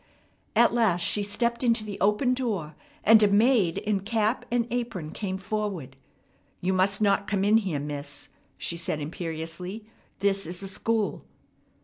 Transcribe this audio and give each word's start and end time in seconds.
At 0.55 0.73
last 0.73 1.01
she 1.01 1.21
stepped 1.21 1.63
into 1.63 1.85
the 1.85 1.99
open 2.01 2.33
door, 2.33 2.73
and 3.03 3.21
a 3.21 3.27
maid 3.27 3.77
in 3.77 3.99
cap 3.99 4.45
and 4.49 4.65
apron 4.71 5.11
came 5.11 5.37
forward. 5.37 5.95
"You 6.59 6.73
must 6.73 7.03
not 7.03 7.27
come 7.27 7.43
in 7.43 7.57
here, 7.57 7.79
miss," 7.79 8.29
she 8.57 8.77
said 8.77 8.99
imperiously. 8.99 9.85
"This 10.17 10.47
is 10.47 10.63
a 10.63 10.67
school." 10.67 11.23